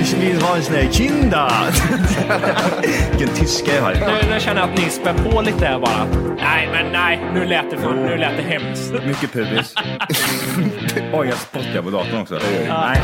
[0.00, 1.52] Ich vill ha en sån här kinda!
[3.10, 3.92] Vilken tyska jag har.
[3.94, 6.06] Nu, nu känner jag att ni spär på lite här bara.
[6.36, 8.92] Nej, men nej, nu lät det, för, nu lät det hemskt.
[9.06, 9.74] Mycket pubis.
[11.12, 12.38] Oj, jag spottar på datorn också.
[12.68, 13.00] Nej.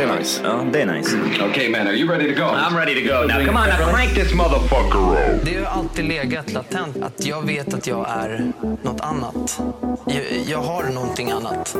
[0.00, 0.40] Det är nice.
[0.44, 1.16] Ja, det är nice.
[1.50, 2.46] okay, man, are you ready to go?
[2.46, 3.46] I'm ready to go now.
[3.46, 5.44] Come on, now crank this motherfucker up.
[5.44, 9.60] Det har alltid legat latent att jag vet att jag är något annat.
[10.06, 11.76] Jag, jag har någonting annat.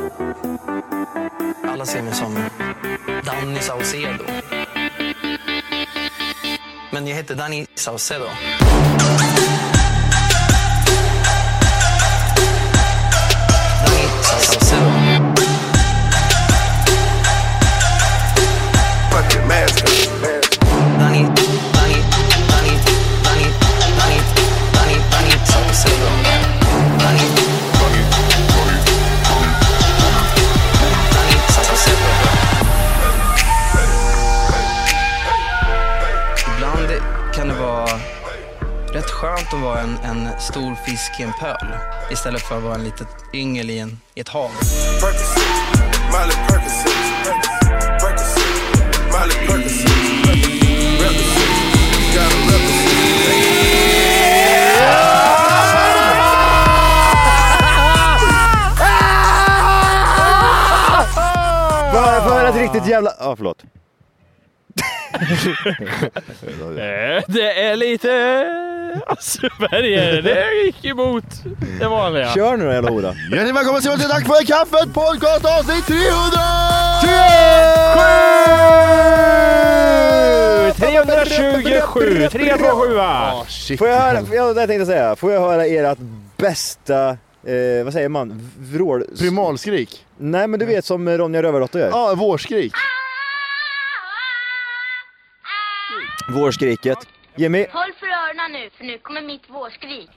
[1.67, 2.35] Alla ser mig som
[3.25, 4.23] Danny Saucedo.
[6.91, 8.25] Men jag heter Danny Saucedo.
[13.85, 14.07] Danny
[14.41, 15.00] Saucedo.
[19.21, 19.47] Fucking
[31.47, 32.07] Saucedo.
[36.55, 36.89] Ibland
[37.35, 37.99] kan det vara
[38.93, 41.67] rätt skönt att vara en, en stor fisk i en pöl
[42.11, 44.51] istället för att vara en litet yngel i, en, i ett hav.
[46.11, 46.85] Miley Percocet.
[47.23, 47.60] Percocet.
[49.21, 49.91] Percocet.
[62.23, 63.11] För, ett riktigt jävla...
[63.19, 63.63] Ja, förlåt.
[65.13, 65.21] Eh,
[67.27, 68.45] Det är lite
[69.07, 70.21] Asperger.
[70.21, 71.23] Det gick emot
[71.79, 72.33] det vanliga.
[72.33, 73.13] Kör nu då jävla hora.
[73.31, 76.01] Hjärtligt välkommen till Tack för kaffet podcast avsnitt 300!
[80.75, 83.79] 327, 327 Ah, shit.
[83.79, 85.15] Får jag höra, jag, det tänkte jag säga.
[85.15, 85.97] Får jag höra ert
[86.37, 89.03] bästa, eh, vad säger man, vrål...
[89.19, 90.05] Primalskrik.
[90.17, 91.89] Nej men du vet som Ronja Rövardotter gör.
[91.89, 92.73] Ja, vårskrik.
[96.29, 96.97] Vårskriket.
[97.35, 97.65] Jimmy.
[97.71, 100.09] Håll för öronen nu, för nu kommer mitt vårskrik.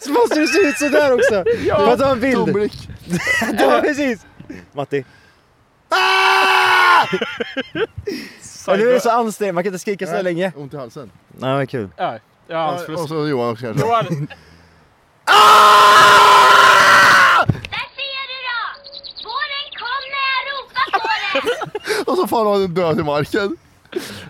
[0.02, 1.44] Så måste det se ut sådär också.
[1.44, 2.36] Får jag ta en bild?
[2.36, 2.72] Tomblick.
[3.58, 4.26] Ja, precis.
[4.72, 5.04] Matti.
[8.66, 10.52] Ja, nu är det så ansträngt, man kan inte skrika så länge.
[10.56, 11.10] Ont i halsen.
[11.28, 11.88] Nej men kul.
[11.96, 13.86] Ja, ja, Ja, hans och så Johan också kanske.
[13.86, 14.04] Johan,
[17.70, 18.60] Där ser du då!
[19.24, 21.67] Våren kom när jag ropade på den!
[22.06, 23.56] Och så faller han död i marken.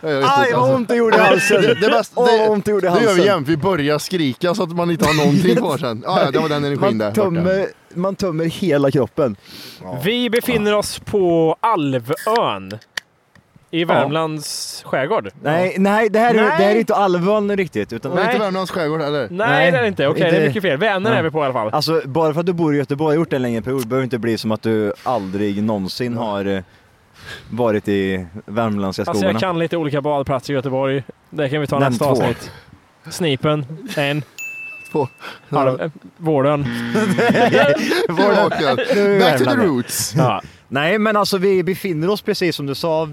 [0.00, 0.74] Jag vet Aj inte, vad alltså.
[0.76, 1.62] ont det gjorde i halsen.
[1.62, 3.56] Det, det, bästa, Åh, vad det, ont det gjorde i det gör vi jämt, vi
[3.56, 6.03] börjar skrika så att man inte har någonting kvar sen.
[6.06, 7.06] Ja, ja, det var den energin där.
[7.06, 9.36] Man tömmer, man tömmer hela kroppen.
[10.04, 12.78] vi befinner oss på Alvön.
[13.71, 15.30] I Värmlands skärgård.
[15.42, 16.44] Nej, nej, det här är, Nej.
[16.59, 17.92] det här är inte Alvön riktigt.
[17.92, 18.38] Utan, Och inte Nej.
[18.38, 19.28] Värmlands skärgård heller.
[19.30, 20.06] Nej, Nej, det är det inte.
[20.09, 20.78] Okej, det är inte- mycket fel.
[20.78, 21.18] Vänern Ja.
[21.18, 21.71] är vi på i alla fall.
[21.72, 24.04] Alltså bara för att du bor i Göteborg och gjort det en längre period behöver
[24.04, 26.60] inte bli som att du aldrig någonsin har eh,
[27.51, 29.33] varit i värmländska Alltså skogarna.
[29.33, 31.03] jag kan lite olika badplatser i Göteborg.
[31.30, 32.10] Det kan vi ta Nämn nästa två.
[32.10, 32.51] avsnitt.
[33.10, 33.66] Snipen,
[33.97, 34.22] en.
[34.92, 35.09] Två.
[35.51, 36.60] Halv, eh, vården.
[37.28, 40.15] Är Back to the roots.
[40.16, 40.42] Ja.
[40.69, 43.09] Nej men alltså vi befinner oss precis som du sa eh,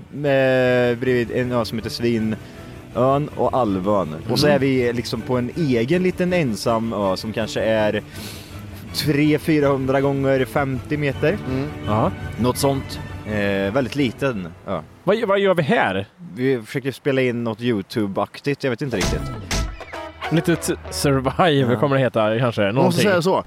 [0.98, 2.36] bredvid en ö som heter Svin.
[2.96, 4.16] ön och Alvön.
[4.30, 8.04] Och så är vi liksom på en egen liten ensam ö som kanske är
[8.94, 11.38] 300-400 gånger 50 meter.
[11.88, 12.12] Ja.
[12.40, 13.00] Något sånt.
[13.28, 14.82] Eh, väldigt liten ö.
[15.04, 16.08] Vad, vad gör vi här?
[16.36, 19.22] Vi försöker spela in något YouTube-aktigt, jag vet inte riktigt.
[20.32, 20.58] Lite
[20.90, 22.62] survive kommer det heta kanske.
[22.62, 23.04] Man måste Någonting.
[23.04, 23.44] säga så.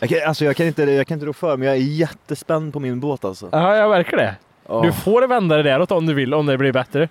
[0.00, 2.72] Jag kan, alltså jag kan inte, jag kan inte rå för men jag är jättespänd
[2.72, 3.48] på min båt alltså.
[3.52, 4.36] Ja, jag verkar det.
[4.68, 4.82] Ja.
[4.82, 7.08] Du får vända det däråt om du vill, om det blir bättre.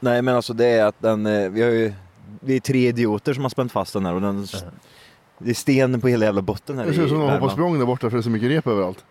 [0.00, 1.92] Nej men alltså det är att den, eh, vi har ju,
[2.40, 4.46] vi är tre idioter som har spänt fast den här och den,
[5.44, 7.48] det är sten på hela jävla botten här Det ser ut som i de hoppar
[7.48, 9.04] språng där borta för det är så mycket rep överallt.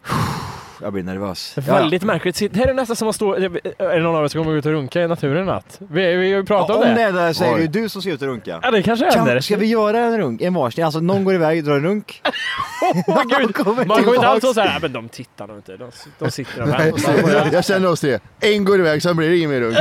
[0.84, 1.54] Jag blir nervös.
[1.58, 2.54] Väldigt märkligt.
[2.54, 3.34] Det här är nästan som att stå...
[3.34, 3.40] Är
[3.78, 5.80] det någon av er som kommer ut och runka i naturen i natt?
[5.80, 6.94] Vi, vi har ju pratat Ja, om om det.
[6.96, 8.60] det är där så är det ju du som ska ut och runka.
[8.64, 9.34] Ja, det kanske händer.
[9.34, 10.86] Kan, ska vi göra en runk, en varsin?
[10.86, 12.22] Alltså någon går iväg, drar en runk.
[13.08, 13.56] Åh, gud.
[13.66, 15.78] kommer Man går inte alls så såhär, men de tittar nog inte.
[15.78, 16.94] De, de sitter där Nej,
[17.44, 17.54] med.
[17.54, 18.20] jag känner oss tre.
[18.40, 19.78] En går iväg, sen blir det ingen mer runt.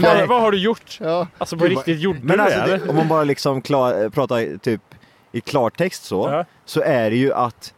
[0.00, 0.98] Vad, vad har du gjort?
[1.00, 1.26] Ja.
[1.38, 2.88] Alltså på riktigt, gjorde Men du alltså det?
[2.88, 4.80] om man bara liksom klar, pratar typ
[5.32, 6.44] i klartext så, Ja.
[6.64, 7.74] så är det ju att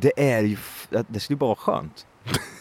[0.00, 0.56] det är ju,
[1.08, 2.06] det skulle bara vara skönt.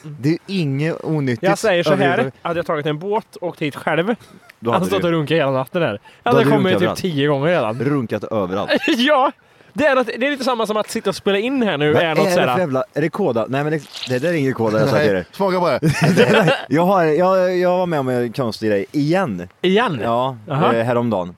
[0.04, 1.44] Det är ju inget onyttigt.
[1.44, 4.16] Jag säger så här, hade jag tagit en båt och åkt hit själv,
[4.60, 6.00] Då hade hade stått du och runkat hela natten här.
[6.24, 7.00] Jag hade hade kommit typ överallt.
[7.00, 7.80] tio gånger redan.
[7.80, 8.72] runkat överallt.
[8.98, 9.32] ja!
[9.74, 11.94] Det är, något, det är lite samma som att sitta och spela in här nu.
[11.94, 13.46] Vad är är något det för jävla, är det koda?
[13.50, 15.26] Nej men det, det där är ingen koda jag sa till dig.
[15.32, 16.58] Smaka på det.
[16.70, 19.48] Jag, har, jag, jag var med om en konstig grej igen.
[19.62, 20.00] Igen?
[20.04, 20.76] Ja, Jaha.
[20.76, 21.36] eh, häromdagen.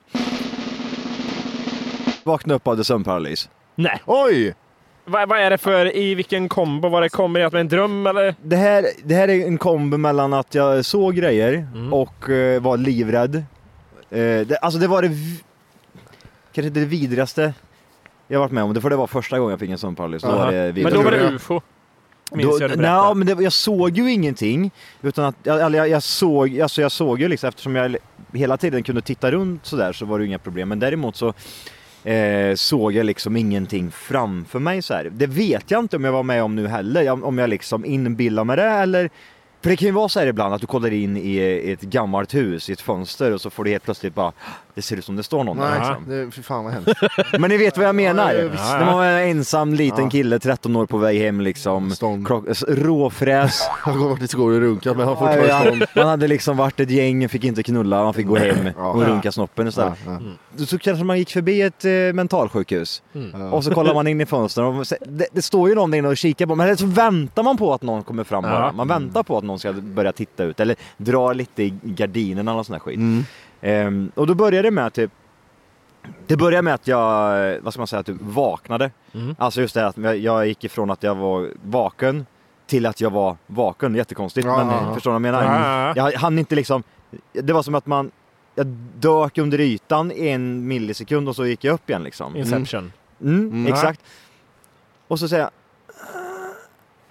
[2.24, 3.48] Vaknade upp av sömnparalys.
[3.74, 4.00] Nej.
[4.06, 4.54] Oj!
[5.08, 6.88] Vad, vad är det för, i vilken kombo?
[6.88, 8.34] Var det kombinerat med en dröm eller?
[8.42, 11.92] Det här, det här är en kombo mellan att jag såg grejer Mm.
[11.92, 13.36] och eh, var livrädd.
[13.36, 13.42] Eh,
[14.46, 15.10] det, alltså det var det
[16.52, 17.54] kanske det vidrigaste
[18.28, 18.74] jag varit med om.
[18.74, 20.22] Det för det var första gången jag fick en sömnparalys.
[20.22, 20.44] Då Aha.
[20.44, 21.60] var det Men då var det ufo.
[22.32, 24.70] Minns Då, jag du nej, men det, jag såg ju ingenting.
[25.02, 27.96] Utan att, jag, eller jag, jag, såg, alltså jag såg ju liksom, eftersom jag
[28.32, 30.68] hela tiden kunde titta runt sådär så var det ju inga problem.
[30.68, 31.34] Men däremot så
[32.06, 35.10] eh, såg jag liksom ingenting framför mig så här.
[35.12, 37.24] Det vet jag inte om jag var med om nu heller.
[37.24, 39.10] Om jag liksom inbillar mig det eller
[39.62, 41.38] för det kan ju vara så här ibland att du kollar in i
[41.72, 44.32] ett gammalt hus i ett fönster och så får du helt plötsligt bara
[44.76, 46.04] det ser ut som det står någon där Nej, liksom.
[46.08, 46.92] det, fy fan vad hemskt.
[47.38, 48.32] Men ni vet vad jag menar?
[48.34, 48.78] Ja, ja.
[48.78, 50.10] När man var en ensam liten Ja.
[50.10, 51.92] kille, 13 år på väg hem liksom.
[52.26, 53.62] Klock, råfräs.
[53.86, 55.84] Jag har i skolan och runkat men har Ja, fortfarande stånd.
[55.96, 59.32] man hade liksom varit ett gäng, fick inte knulla, man fick gå hem och runka
[59.32, 59.98] snoppen istället.
[60.56, 60.66] Ja.
[60.66, 63.02] Så kanske man gick förbi ett eh, mentalsjukhus
[63.52, 66.08] och så kollar man in i fönstren och det, det står ju någon där inne
[66.08, 68.72] och kikar på men så väntar man på att någon kommer fram bara.
[68.72, 72.62] Man väntar på att någon ska börja titta ut eller dra lite i gardinerna eller
[72.62, 72.96] sån här skit.
[72.96, 73.24] Mm.
[73.60, 75.10] Ehm, och då började det med att typ
[76.26, 78.90] det började med att jag, vad ska man säga, typ vaknade.
[79.14, 79.36] Mm.
[79.38, 82.26] Alltså just det att jag, jag gick ifrån att jag var vaken
[82.66, 83.94] till att jag var vaken.
[83.94, 85.42] Jättekonstigt Ja, men ja, förstår du vad jag menar?
[85.44, 86.82] Ja, ja, Jag hann inte liksom,
[87.32, 88.10] det var som att man,
[88.54, 88.66] jag
[88.98, 92.36] dök under ytan i en millisekund och så gick jag upp igen liksom.
[92.36, 92.92] Inception.
[93.20, 93.66] Mm, Mm.
[93.72, 94.00] Exakt.
[95.08, 95.50] Och så säger jag,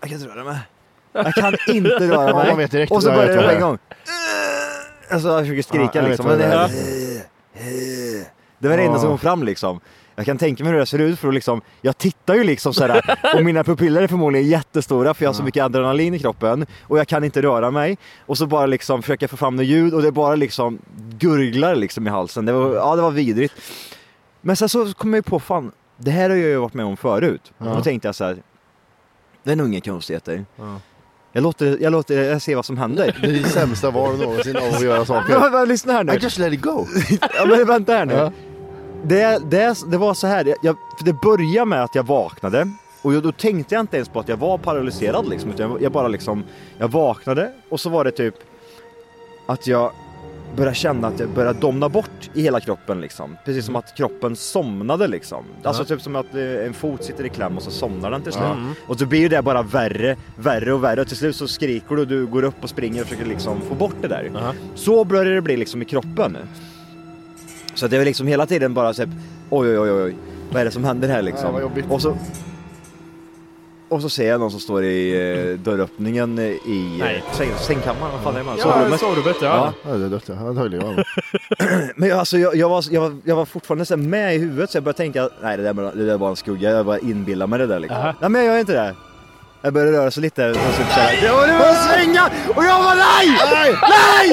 [0.02, 0.58] jag kan inte röra mig.
[1.12, 2.48] Jag kan inte röra Ja, mig.
[2.48, 3.78] man vet direkt och så jag börjar det vet på en det gång.
[5.10, 6.26] Alltså jag försöker skrika Ja, jag liksom.
[6.26, 6.70] Men det
[7.54, 8.28] det,
[8.60, 9.80] det var det enda som kom fram liksom.
[10.16, 12.74] Jag kan tänka mig hur det ser ut för att liksom, jag tittar ju liksom
[12.74, 16.66] sådär och mina pupiller är förmodligen jättestora för jag har så mycket adrenalin i kroppen
[16.82, 17.98] och jag kan inte röra mig.
[18.26, 20.80] Och så bara liksom försöker jag få fram något ljud och det bara liksom
[21.20, 22.46] gurglar liksom i halsen.
[22.46, 23.54] Det var, ja det var vidrigt.
[24.42, 26.86] Men sen så kom jag ju på, fan, det här har jag ju varit med
[26.86, 27.54] om förut.
[27.58, 27.66] Ja.
[27.66, 28.38] Då tänkte jag så här,
[29.44, 30.46] det är nog inga konstigheter.
[30.56, 30.80] Ja.
[31.36, 33.18] Jag låter, jag låter, jag ser vad som händer.
[33.22, 35.50] Det är det sämsta val någonsin av att göra saker.
[35.52, 36.14] men, lyssna här nu.
[36.14, 36.86] I just let it go.
[37.38, 38.14] Ja men vänta här nu.
[38.14, 38.32] Ja.
[39.04, 43.14] Det, det, det var så här, jag, för det började med att jag vaknade och
[43.14, 45.92] jag, då tänkte jag inte ens på att jag var paralyserad liksom, utan jag, jag
[45.92, 46.44] bara liksom,
[46.78, 48.36] jag vaknade och så var det typ
[49.46, 49.92] att jag
[50.56, 53.38] började känna att jag började domna bort i hela kroppen liksom.
[53.46, 55.46] Precis som att kroppen somnade liksom.
[55.64, 58.32] Alltså typ som att eh, en fot sitter i kläm och så somnar den till
[58.32, 58.46] slut.
[58.88, 61.96] Och så blir ju det bara värre, värre och värre och till slut så skriker
[61.96, 64.32] du och du går upp och springer och försöker liksom få bort det där.
[64.36, 64.54] Aha.
[64.76, 66.38] Så börjar det bli liksom i kroppen.
[67.74, 69.12] Så det är liksom hela tiden bara så här,
[69.50, 70.16] oj oj oj oj,
[70.52, 71.62] vad är det som händer här Ja, liksom?
[71.62, 71.86] jobbigt.
[71.90, 72.18] och så
[73.90, 75.12] och så ser jag någon som står i
[75.54, 77.24] eh, dörröppningen i Nej.
[77.30, 78.56] eh, säng, sängkammaren, vad fan är man?
[78.58, 79.00] Ja, Sovrummet.
[79.00, 79.74] sovrummet ja.
[79.84, 79.92] Ja.
[79.92, 80.36] Ja, det är dött ja.
[80.36, 80.80] Han höll ju
[81.96, 84.70] Men jag, alltså, jag, jag, var, jag, var, jag var fortfarande så med i huvudet
[84.72, 87.00] så jag började tänka, nej det där, bara- det där var en skugga, jag bara
[87.00, 87.98] inbillar mig det där liksom.
[88.00, 88.14] Aha.
[88.22, 88.96] Nej men jag gör inte det.
[89.62, 92.26] Jag började röra sig lite och så såhär, det var svänga!
[92.56, 93.38] Och jag var nej!
[93.52, 93.76] Nej!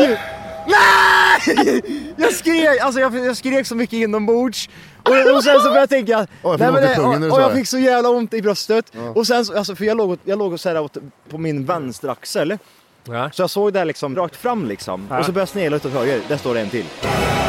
[0.08, 0.18] Nej!
[0.66, 1.82] Nej!
[2.16, 4.68] Jag skrek, alltså jag, jag skrek så mycket inombords.
[5.02, 7.42] Och, och sen så började jag tänka, jag fick nej, men det, pungen och, och
[7.42, 7.54] jag det.
[7.56, 8.92] fick så jävla ont i bröstet.
[9.14, 10.96] Och sen så, alltså för jag låg, jag låg så här åt,
[11.30, 12.58] på min vänsteraxel.
[13.04, 13.30] Ja.
[13.32, 15.06] Så jag såg det liksom rakt fram liksom.
[15.10, 15.18] Ja.
[15.18, 16.20] Och så började jag snegla ut åt höger.
[16.28, 16.84] Där står det en till.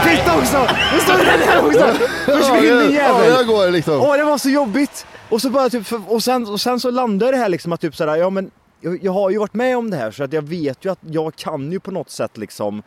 [0.03, 0.67] Titta också!
[0.93, 1.99] Det står den där också!
[2.25, 3.29] Försvinn din Ja, jävel!
[3.37, 4.01] jag går liksom.
[4.01, 5.05] Åh, det var så jobbigt!
[5.29, 7.81] Och så bara typ, för- och sen, och sen så landade det här liksom att
[7.81, 8.51] typ sådär, ja men
[8.83, 10.99] jag, jag har ju varit med om det här så att jag vet ju att
[11.01, 12.83] jag kan ju på något sätt liksom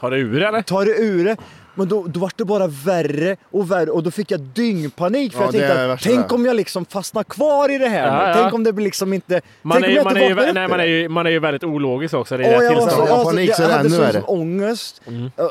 [0.00, 0.62] Ta det ur eller?
[0.62, 1.36] ta det ur det.
[1.74, 5.40] Men då, då var det bara värre och värre och då fick jag dyngpanik för
[5.40, 8.34] Ja, jag tänkte att tänk om jag liksom fastnar kvar i det här Ja, ja.
[8.34, 9.40] Tänk om det blir liksom inte...
[9.62, 11.30] Man tänk är, ju- jag man, inte är ju, nej, man, är ju, man är
[11.30, 13.08] ju väldigt ologisk också i det jag, så, tillståndet.
[13.10, 15.02] Ja, jag, panik, jag, så jag hade sån ångest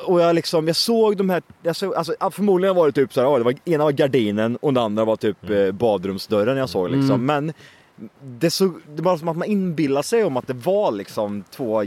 [0.05, 3.21] och jag liksom, jag såg de här, jag såg, alltså, förmodligen var det typ så
[3.31, 6.91] här, det var, ena var gardinen och den andra var typ eh, badrumsdörren jag såg
[6.91, 7.25] liksom.
[7.25, 7.53] Men
[8.21, 11.83] det, såg, det var som att man inbillade sig om att det var liksom två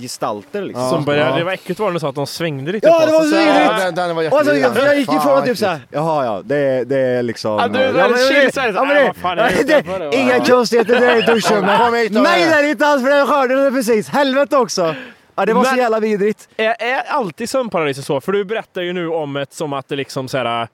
[0.00, 0.90] gestalter liksom.
[0.90, 1.36] Som började, Ja.
[1.36, 3.12] Det var äckligt var det när du sa att de svängde lite Ja, på det
[3.12, 3.36] var så Så-.
[3.36, 5.92] Ja, den, den var alltså, jag, jag gick ju Fan, från vad typ såhär, äckligt.
[5.94, 7.50] jaha ja, det, det är liksom...
[7.50, 9.52] Ja, du är men väldigt det- chill så här, ja, men äh, det- fan är
[9.64, 9.64] det
[10.10, 10.16] det-?
[10.16, 11.66] Inga konstigheter, det är i duschen.
[11.78, 12.54] Kom hit då, Nej det.
[12.54, 14.08] är inte alls för jag hörde det precis.
[14.08, 14.94] Helvete också.
[15.34, 16.48] Ja det var så Men- jävla vidrigt.
[16.56, 18.20] Är, är alltid sömnparalyser så?
[18.20, 20.68] För du berättar ju nu om ett som att det liksom så här,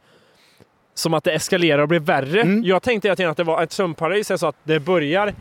[0.94, 2.40] som att det eskalerar och blir värre.
[2.40, 2.64] Mm.
[2.64, 5.34] Jag tänkte hela tiden att det var ett sömnparalys är så att det börjar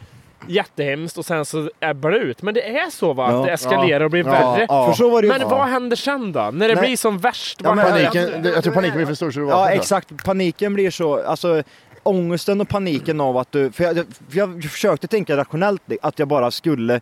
[0.47, 2.41] jättehemskt och sen så ebbar det ut.
[2.41, 3.25] Men det är så va?
[3.27, 3.45] Att Ja.
[3.45, 4.65] det eskalerar och blir Ja, värre.
[4.69, 4.87] ja.
[4.87, 5.33] För så var det ju.
[5.39, 6.39] Men vad händer sen då?
[6.53, 6.87] När det Nej.
[6.87, 7.61] blir som värst?
[7.63, 7.85] Ja, men?
[7.91, 9.45] Paniken, det- jag tror paniken blir för stor så du.
[9.47, 9.77] Ja jag.
[9.77, 11.63] exakt, paniken blir så, alltså
[12.03, 13.95] ångesten och paniken av att du, för jag,
[14.29, 17.01] för jag försökte tänka rationellt att jag bara skulle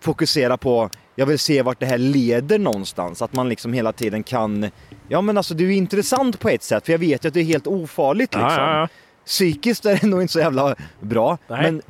[0.00, 4.22] fokusera på, jag vill se vart det här leder någonstans, att man liksom hela tiden
[4.22, 4.70] kan,
[5.08, 7.40] ja men alltså det är intressant på ett sätt, för jag vet ju att det
[7.40, 8.50] är helt ofarligt liksom.
[8.50, 8.88] Ja, ja, ja.
[9.26, 11.62] Psykiskt är det nog inte så jävla bra, Nej.
[11.62, 11.82] men,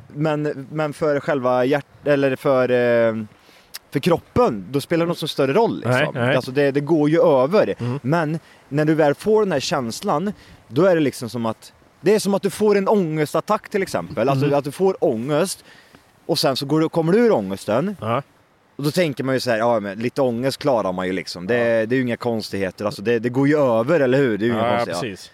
[0.43, 3.23] men, men för själva hjärt, eller för eh,
[3.91, 5.75] för kroppen, då spelar det någon så större roll.
[5.75, 5.91] Liksom.
[5.91, 6.35] Nej, nej.
[6.35, 7.75] Alltså det, det går ju över.
[7.79, 7.99] Mm.
[8.03, 8.39] Men
[8.69, 10.33] när du väl får den här känslan,
[10.67, 13.81] då är det liksom som att det är som att du får en ångestattack till
[13.81, 14.29] exempel.
[14.29, 14.57] Alltså Mm.
[14.57, 15.63] att du får ångest
[16.25, 18.21] och sen så går du, kommer du ur ångesten Ja.
[18.75, 21.47] och då tänker man ju så här, ja men lite ångest klarar man ju liksom.
[21.47, 24.37] Det, det är ju inga konstigheter, alltså det, det går ju över, eller hur?
[24.37, 25.09] Det är ju inga Ja, ja, konstigheter.
[25.09, 25.31] precis.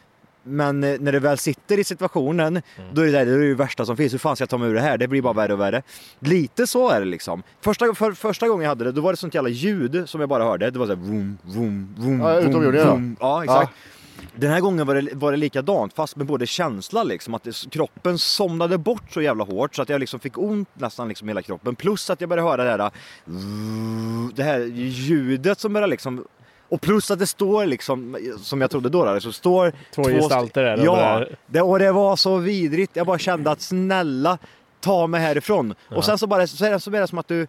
[0.49, 2.89] Men eh, när du väl sitter i situationen, Mm.
[2.93, 4.13] då är det, där, det är det värsta som finns.
[4.13, 4.97] Hur fan ska jag ta mig ur det här?
[4.97, 5.81] Det blir bara värre och värre.
[6.19, 7.43] Lite så är det liksom.
[7.61, 10.29] Första, för, första gången jag hade det, då var det sånt jävla ljud som jag
[10.29, 10.71] bara hörde.
[10.71, 12.91] Det var såhär vroom, vroom, vroom, Ja, vroom, utomjordingar då?
[12.91, 13.15] vroom.
[13.19, 13.71] Ja, exakt.
[14.35, 17.69] Den här gången var det, var det likadant, fast med både känsla liksom, att det,
[17.71, 21.41] kroppen somnade bort så jävla hårt så att jag liksom fick ont nästan liksom hela
[21.41, 21.75] kroppen.
[21.75, 22.91] Plus att jag började höra det här,
[24.35, 26.25] det här ljudet som började liksom
[26.69, 30.63] och plus att det står liksom, som jag trodde då, där, så står Två gestalter
[30.63, 32.95] där Ja, det, och det var så vidrigt.
[32.95, 34.37] Jag bara kände att snälla,
[34.79, 35.73] ta mig härifrån.
[35.89, 37.47] Och sen så, bara, så, är det, så är det som att du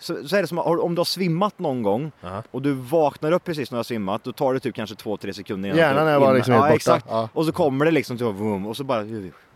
[0.00, 2.42] så, så är det som att om du har svimmat någon gång Ja.
[2.50, 5.16] och du vaknar upp precis när du har svimmat, då tar det typ kanske två,
[5.16, 6.74] tre sekunder innan Hjärnan är bara liksom helt ja, borta.
[6.76, 7.06] exakt.
[7.08, 7.28] Ja.
[7.32, 9.04] Och så kommer det liksom till vroom, och så bara,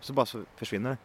[0.00, 0.96] så bara så försvinner det.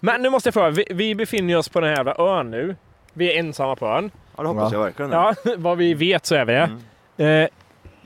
[0.00, 2.76] Men nu måste jag fråga, vi, vi befinner oss på den här jävla ön nu.
[3.12, 4.10] Vi är ensamma på ön.
[4.36, 4.78] Ja, det hoppas Ja.
[4.78, 5.10] jag verkligen.
[5.12, 6.70] Ja, vad vi vet så är vi det.
[7.16, 7.48] Mm.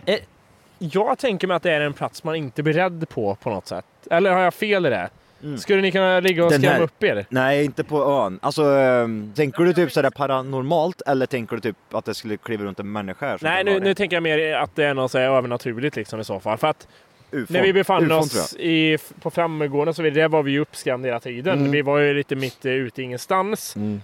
[0.06, 0.20] Eh, eh,
[0.78, 3.66] jag tänker mig att det är en plats man inte blir rädd på på något
[3.66, 3.84] sätt.
[4.10, 5.08] Eller har jag fel i det?
[5.42, 5.58] Mm.
[5.58, 7.26] Skulle ni kunna ligga och Den skrämma här- upp er?
[7.28, 8.38] Nej, inte på ön.
[8.42, 12.64] Alltså, ehm, tänker du typ sådär paranormalt eller tänker du typ att det skulle kliva
[12.64, 13.38] runt en människa här?
[13.38, 13.94] som Nej, kan nu, vara nu det?
[13.94, 16.58] tänker jag mer att det är något så här övernaturligt liksom i så fall.
[16.58, 16.88] För att
[17.30, 17.46] Ufon.
[17.56, 21.08] när vi befann Ufon, oss i, på Frammegården så vidare, där var vi ju uppskrämda
[21.08, 21.58] hela tiden.
[21.58, 21.70] Mm.
[21.72, 23.76] Vi var ju lite mitt eh, ute i ingenstans.
[23.76, 24.00] Mm.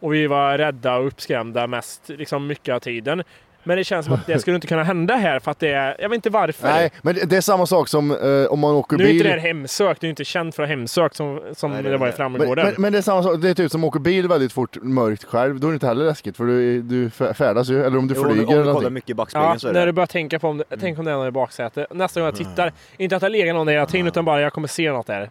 [0.00, 3.22] Och vi var rädda och uppskrämda mest, liksom mycket av tiden.
[3.64, 5.96] Men det känns som att det skulle inte kunna hända här för att det är,
[5.98, 6.68] jag vet inte varför.
[6.68, 9.16] Nej, men det är samma sak som eh, om man åker Nu är bil.
[9.16, 11.82] inte det här hemsökt, det är inte känt för att ha hemsökt som, som Nej,
[11.82, 12.28] det det, var i det.
[12.28, 14.76] Men, men, men det är samma sak, det är typ som åker bil väldigt fort
[14.82, 15.60] mörkt själv.
[15.60, 17.84] Då är det inte heller läskigt för du, du fär- färdas ju.
[17.84, 19.58] Eller om du Jo, om du- flyger om eller du kollar mycket i backspegeln Ja,
[19.58, 19.86] så är när det.
[19.86, 21.86] du börjar tänka på om tänk om det är någon i baksätet.
[21.94, 24.52] Nästa gång jag tittar, inte att det ligger någon där hela tiden utan bara jag
[24.52, 25.30] kommer se något där.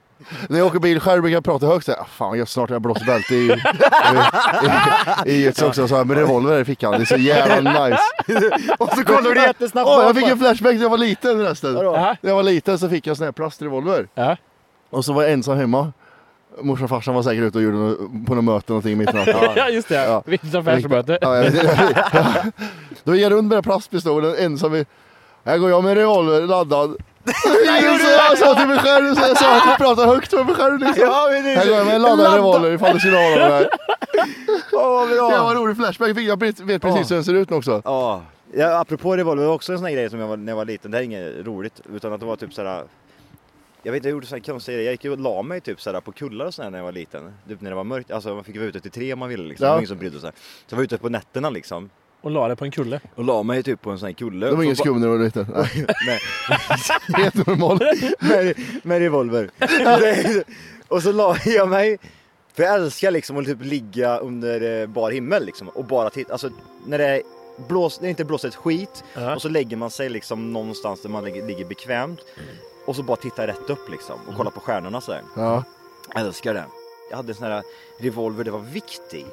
[0.49, 2.75] När jag åker bil själv brukar jag prata högt såhär, "Ah, fan jag snart har
[2.75, 3.61] jag blåst bälte i,
[5.25, 6.91] i, i ett också så här, med revolver i fickan.
[6.91, 8.01] Det är så jävla nice.
[8.79, 11.73] Och så kollar du jättesnabbt Åh, jag fick en flashback när jag var liten förresten.
[11.73, 14.07] När jag var liten så fick jag sån här plastrevolver.
[14.15, 14.37] Ja.
[14.89, 15.93] Och så var jag ensam hemma.
[16.61, 19.17] Morsan och farsan var säkert ute och gjorde något, på något möte någonting mitt i
[19.17, 19.35] natten.
[19.55, 19.95] Ja, just det.
[19.95, 20.23] Ja.
[20.25, 21.17] Viktigt affärsmöte.
[21.21, 21.53] Ja, vet,
[22.13, 22.23] ja.
[23.03, 24.85] Då gick jag runt med den plastpistolen ensam i...
[25.45, 26.95] Här går jag med revolver laddad.
[27.33, 30.55] Så jag sa till mig själv, så jag sa att jag pratar högt för mig
[30.55, 31.03] själv liksom.
[31.03, 33.29] Ja, men det är Här går jag med en laddad revolver ifall det skulle vara
[33.29, 33.69] någon där.
[34.71, 35.49] Åh, vad Det var bra!
[35.51, 37.81] en rolig flashback, jag vet precis hur den ser ut nu också.
[37.85, 38.23] Ja.
[38.53, 40.57] Ja, apropå revolver, det var också en sån här grej som jag var, när jag
[40.57, 40.91] var liten.
[40.91, 42.83] Det här är inget roligt, utan att det var typ såhär...
[43.83, 44.91] Jag vet inte, jag gjorde sådana konstiga grejer.
[44.91, 47.33] Jag gick och la mig typ såhär på kullar och sådär när jag var liten.
[47.47, 48.11] Typ när det var mörkt.
[48.11, 49.65] Alltså man fick vara ute till tre om man ville liksom.
[49.65, 49.69] Ja.
[49.69, 50.31] Det var ingen som brydde sig.
[50.67, 51.89] Så jag var ute på nätterna liksom.
[52.21, 52.99] Och la det på en kulle.
[53.15, 54.45] Och la mig typ på en sån här kulle.
[54.45, 55.47] Det var ingen Så skum när du var liten.
[55.55, 56.19] Nej, Nej,
[57.23, 57.79] Helt normal.
[58.19, 59.49] med, med revolver.
[60.87, 61.97] Och så la jag mig
[62.53, 66.31] För jag älskar liksom att typ ligga under eh, bar himmel liksom och bara titta,
[66.31, 66.49] alltså
[66.85, 67.21] när det är
[67.67, 69.35] blås, det är inte blåser ett skit Ja.
[69.35, 72.19] och så lägger man sig liksom någonstans där man ligger, bekvämt
[72.85, 75.21] och så bara titta rätt upp liksom och kolla på stjärnorna sådär.
[75.35, 75.63] Ja.
[76.13, 76.65] Jag älskar det.
[77.09, 77.63] Jag hade en sån här
[77.99, 79.25] revolver, det var vikt i.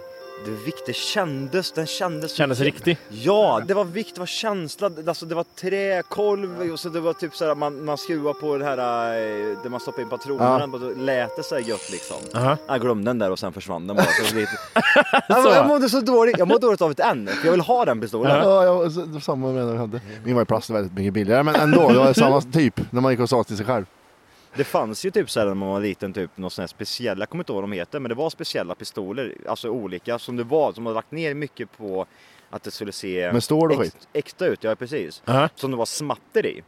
[0.45, 2.99] Det, var vikt, det kändes, den kändes så Kändes riktig.
[3.09, 7.13] Ja, det var vikt, det var känsla, alltså det var träkolv och så det var
[7.13, 10.65] typ så här man, man skruvar på det här eh, där man stoppar in patronerna
[10.65, 12.17] och då lät det så här gött liksom.
[12.35, 12.57] Aha.
[12.67, 14.07] Jag glömde den där och sen försvann den bara.
[14.07, 14.53] Så lite...
[15.29, 17.85] jag, jag mådde så dåligt, jag mår dåligt av det än, för jag vill ha
[17.85, 18.37] den pistolen.
[18.37, 20.01] Ja, ja, så- var samma med den vi hade.
[20.25, 21.89] Min var i plast väldigt mycket billigare, men ändå.
[21.89, 23.85] Det var samma typ när man gick och sa till sig själv.
[24.59, 27.23] Det fanns ju typ så här när man var liten, typ någon sån här speciella,
[27.23, 30.37] jag kommer inte ihåg vad de heter, men det var speciella pistoler, alltså olika som
[30.37, 32.07] det var, som hade lagt ner mycket på
[32.51, 33.49] att det skulle se och ex-
[33.79, 34.09] skit?
[34.13, 35.23] äkta ut, ja precis.
[35.27, 35.49] Aha.
[35.55, 36.63] Som det var smatter i.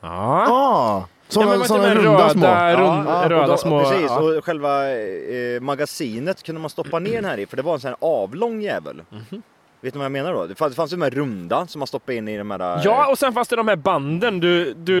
[0.00, 0.46] Ja.
[0.50, 2.82] Ah, såna, ja, men såna såna runda röda, små.
[2.84, 3.80] Rund, Ja, röda då, små...
[3.80, 4.20] Precis, ja.
[4.38, 7.80] och själva eh, magasinet kunde man stoppa ner den här i, för det var en
[7.80, 9.02] sån här avlång jävel.
[9.10, 9.42] Mhm.
[9.80, 10.46] Vet ni vad jag menar då?
[10.46, 12.76] Det fanns, det fanns ju de här runda som man stoppade in i de här...
[12.78, 14.40] eh, Ja, och sen fanns det de här banden.
[14.40, 15.00] Du, du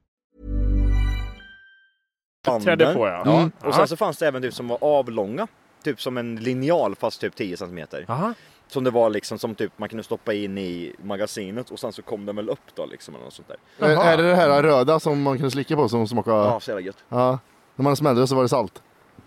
[2.43, 3.21] Trädde på, ja.
[3.37, 3.51] Mm.
[3.63, 5.47] Och sen så fanns det även typ som var avlånga.
[5.83, 7.79] Typ som en linjal fast typ 10 cm.
[8.07, 8.33] Aha.
[8.67, 12.01] Som det var liksom som typ man kunde stoppa in i magasinet och sen så
[12.01, 13.87] kom den väl upp då liksom eller något sånt där.
[13.87, 16.31] Är, är det det här röda som man kunde slicka på som smakar...
[16.31, 17.03] Ja, så jävla gött.
[17.09, 17.39] Ja.
[17.75, 18.83] När man smällde det så var det salt.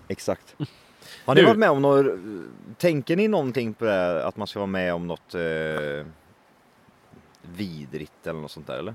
[0.08, 0.56] Exakt.
[1.24, 2.06] Har ni Du- varit med om något,
[2.78, 6.06] tänker ni någonting på det här, att man ska vara med om något eh,
[7.42, 8.94] vidrigt eller något sånt där eller?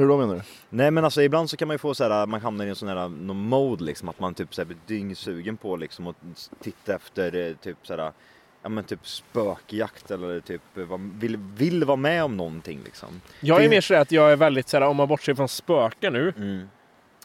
[0.00, 0.40] Hur då menar du?
[0.70, 2.76] Nej men alltså ibland så kan man ju få så här, man hamnar i en
[2.76, 6.50] sån här någon mode liksom att man typ så här blir dyngsugen på liksom att
[6.62, 8.12] titta efter eh, typ så här,
[8.62, 13.20] ja men typ spökjakt eller typ vad- vill, vill vara med om någonting liksom.
[13.40, 16.32] Jag är mer så att jag är väldigt såhär, om man bortser från spöken nu.
[16.36, 16.68] Mm.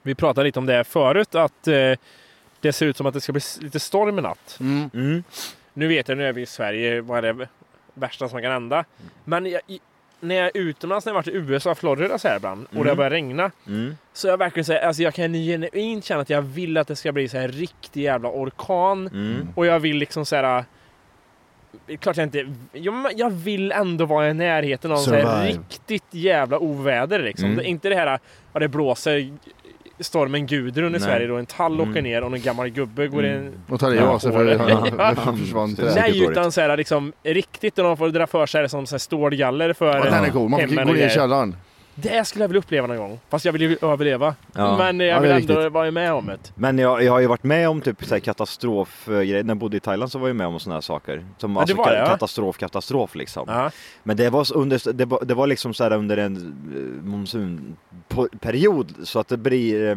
[0.01, 1.93] Vi pratade lite om det förut, att eh,
[2.61, 4.57] det ser ut som att det ska bli lite storm i natt.
[4.59, 5.23] Mm.
[5.73, 7.47] Nu vet jag, nu är vi i Sverige, vad är det
[7.93, 8.85] värsta som kan hända?
[9.23, 9.61] Men jag,
[10.27, 12.89] när jag är utomlands, när jag varit i USA, Florida så här ibland, och det
[12.89, 13.51] har börjat regna.
[13.67, 13.97] Mm.
[14.13, 17.11] Så jag verkligen säger, alltså jag kan genuint känna att jag vill att det ska
[17.11, 19.07] bli så här riktig jävla orkan.
[19.07, 19.47] Mm.
[19.55, 20.65] Och jag vill liksom så här.
[21.87, 22.53] är Klart jag inte...
[22.71, 27.45] Jag, jag vill ändå vara i närheten av så här riktigt jävla oväder liksom.
[27.45, 27.57] Mm.
[27.57, 28.21] Det inte det här att
[28.53, 29.31] det blåser
[29.99, 31.01] stormen Gudrun i Nej.
[31.01, 31.89] Sverige då en tall Mm.
[31.91, 33.45] åker ner och en gammal gubbe går Mm.
[33.45, 33.53] in.
[33.69, 34.57] Och tar i av sig för
[34.97, 35.91] han han försvann till det.
[35.91, 38.85] Säkert Nej, utan så här liksom riktigt och de får dra för sig det som
[38.85, 40.49] så här stålgaller för Ja, den är cool.
[40.49, 41.55] Man får och gå ner i källaren.
[41.95, 43.19] Det skulle jag vilja uppleva någon gång.
[43.29, 44.35] Fast jag vill ju överleva.
[44.53, 44.77] Ja.
[44.77, 45.71] Men jag Ja, vill ändå riktigt.
[45.71, 46.37] vara med om det.
[46.55, 49.77] Men jag, jag har ju varit med om typ så här katastrofgrejer, när jag bodde
[49.77, 51.25] i Thailand så var jag med om sådana här saker.
[51.37, 52.05] Som det alltså var ja.
[52.05, 53.45] katastrof, katastrof liksom.
[53.47, 53.71] Ja.
[54.03, 58.93] Men det var, under, det var, det var liksom så här under en eh, monsunperiod
[59.03, 59.95] så att det blir eh,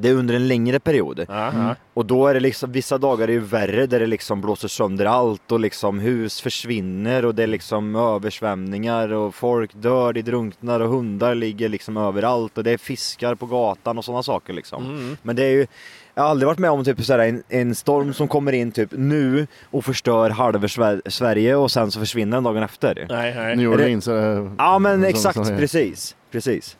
[0.00, 1.26] det är under en längre period.
[1.28, 1.74] Mm.
[1.94, 5.04] Och då är det liksom, vissa dagar är ju värre där det liksom blåser sönder
[5.06, 10.80] allt och liksom hus försvinner och det är liksom översvämningar och folk dör, de drunknar
[10.80, 14.84] och hundar ligger liksom överallt och det är fiskar på gatan och sådana saker liksom.
[14.84, 15.16] Mm.
[15.22, 15.66] Men det är ju,
[16.14, 18.72] jag har aldrig varit med om typ så här en, en storm som kommer in
[18.72, 23.06] typ nu och förstör halva Sver- Sverige och sen så försvinner den dagen efter.
[23.08, 23.56] Nej, nej.
[23.56, 24.08] New Är det- Orleans.
[24.08, 26.16] är- Ja men exakt, precis.
[26.30, 26.76] Precis.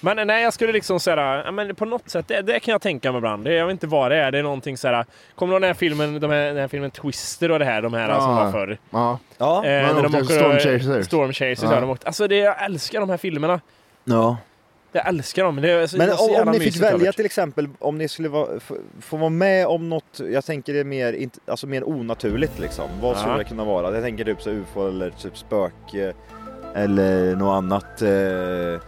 [0.00, 2.80] Men nej, jag skulle liksom säga, ja, men på något sätt, det, det kan jag
[2.82, 3.44] tänka mig ibland.
[3.44, 4.30] Det, jag vet inte vad det är.
[4.32, 6.90] Det är någonting såhär, kommer du ihåg den här filmen, de här, den här filmen
[6.90, 8.20] Twister och det här, de här Ja.
[8.20, 8.78] som var förr?
[8.90, 9.18] Ja.
[9.38, 9.64] Ja.
[9.66, 11.06] Eh, Man när de åkte åker- Storm Chasers.
[11.06, 11.74] Storm Chasers, Ja.
[11.74, 11.80] ja.
[11.80, 12.06] de åkte.
[12.06, 13.60] Alltså det, jag älskar de här filmerna.
[14.04, 14.36] ja.
[14.92, 15.56] Jag älskar dem.
[15.56, 17.12] Det är så, Men så om, om ni fick välja över.
[17.12, 20.80] till exempel, om ni skulle vara, få, få vara med om något, jag tänker det
[20.80, 22.84] är mer, alltså mer onaturligt liksom.
[23.02, 23.38] Vad skulle Ja.
[23.38, 23.94] det kunna vara?
[23.94, 26.14] Jag tänker typ så ufo eller typ spök eh,
[26.74, 28.02] eller något annat.
[28.02, 28.80] Eh,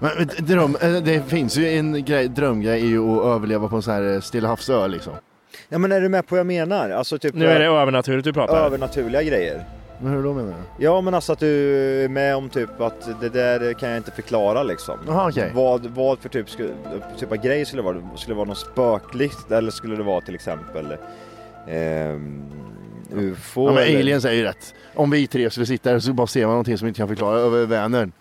[0.00, 3.82] Men, dröm, eh, det finns ju en grej, drömgrej i ju att överleva på en
[3.82, 5.12] sån här eh, Stilla havsö liksom.
[5.68, 6.90] Ja men är du med på vad jag menar?
[6.90, 8.66] Alltså typ Nu är det övernaturligt du pratar.
[8.66, 9.64] övernaturliga grejer.
[10.02, 10.84] Men hur då menar du?
[10.84, 14.10] Ja men alltså att du är med om typ att det där kan jag inte
[14.10, 14.98] förklara liksom.
[15.06, 15.52] Jaha, okej.
[15.54, 16.70] Vad, vad för typ, skulle,
[17.18, 18.16] typ av grej skulle det vara?
[18.16, 20.96] Skulle det vara något spökligt eller skulle det vara till exempel
[21.68, 22.42] ehm,
[23.14, 23.66] UFO?
[23.66, 23.98] Ja men eller?
[23.98, 24.74] aliens är ju rätt.
[24.94, 27.38] Om vi tre skulle sitta här så bara ser man någonting som inte kan förklara
[27.38, 28.12] över Vänern.